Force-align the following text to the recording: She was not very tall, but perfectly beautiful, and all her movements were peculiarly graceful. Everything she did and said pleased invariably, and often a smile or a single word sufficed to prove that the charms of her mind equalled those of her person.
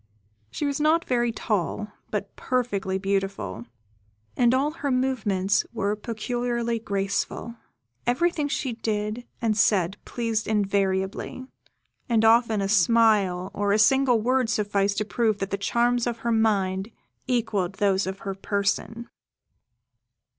She 0.49 0.65
was 0.65 0.79
not 0.81 1.05
very 1.05 1.31
tall, 1.31 1.89
but 2.09 2.35
perfectly 2.35 2.97
beautiful, 2.97 3.67
and 4.35 4.51
all 4.51 4.71
her 4.71 4.89
movements 4.89 5.63
were 5.73 5.95
peculiarly 5.95 6.79
graceful. 6.79 7.55
Everything 8.07 8.47
she 8.47 8.73
did 8.73 9.25
and 9.43 9.55
said 9.55 9.97
pleased 10.03 10.47
invariably, 10.47 11.45
and 12.09 12.25
often 12.25 12.61
a 12.61 12.67
smile 12.67 13.51
or 13.53 13.73
a 13.73 13.77
single 13.77 14.19
word 14.19 14.49
sufficed 14.49 14.97
to 14.97 15.05
prove 15.05 15.37
that 15.37 15.51
the 15.51 15.55
charms 15.59 16.07
of 16.07 16.17
her 16.25 16.31
mind 16.31 16.89
equalled 17.27 17.73
those 17.73 18.07
of 18.07 18.21
her 18.25 18.33
person. 18.33 19.07